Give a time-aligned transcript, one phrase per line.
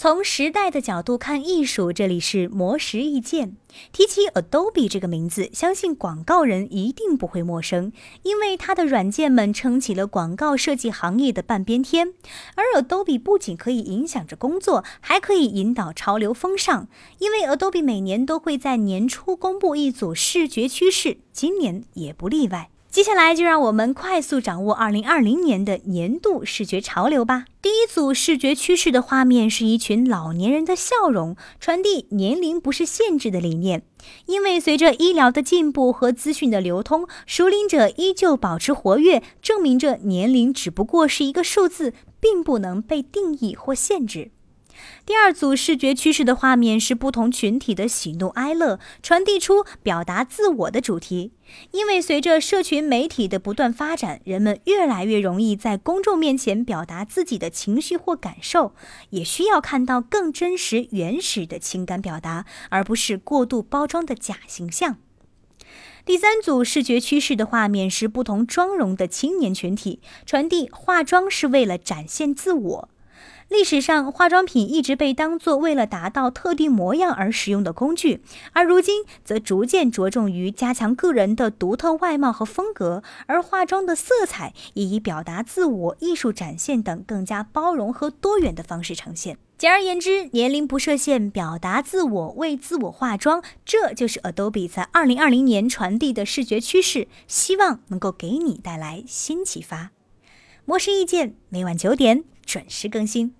[0.00, 3.56] 从时代的角度看艺术，这里是魔石意见。
[3.90, 7.90] 提起 Adobe 这个名字，相信广告人一定不会陌生，
[8.22, 12.14] 因为它的软件们撑起了广告设计行业的半边天。
[12.54, 16.86] 而 Adobe 不仅可以影响着工作，还可以引导潮流风尚，
[17.18, 22.70] 因为 Adobe 每年都会在年初公布一组视觉趋势，今年也不例外。
[22.90, 27.44] 接下来就让我们快速掌握二零二零年的年度视觉潮流吧。
[27.60, 33.82] 第一组视觉趋势的画面是一群老年人的笑容，传递年龄不是限制的理念。
[34.24, 44.30] 因为随着医疗的进步和资讯的流通，熟龄者依旧保持活跃，证明着年龄只不过是一个数字，并不能被定义或限制。
[45.06, 51.32] 第二组视觉趋势的画面是不同群体的喜怒哀乐，传递出表达自我的主题。
[51.70, 58.74] 因为随着社群媒体的不断发展，人们越来越容易在公众面前表达自己的情绪或感受，
[59.10, 64.98] 也需要看到更真实、原始的情感表达，而不是过度包装的假形象。
[66.04, 72.88] 第三组视觉趋势的画面是不同妆容的青年群体，传递化妆是为了展现自我。
[73.48, 89.38] 历史上，化妆品一直被当作为了达到特定模样而使用的工具，而如今则逐渐着重于加强个人的独特外貌和风格，而化妆的色彩也以表达自我、艺术展现等更加包容和多元的方式呈现。
[89.56, 99.90] 简而言之，年龄不设限，表达自我，为自我化妆，这就是 Adobe 在二零二零年传递的视觉趋势，希望能够给你带来新启发。
[100.64, 103.34] 模式意见每晚九点准时更新。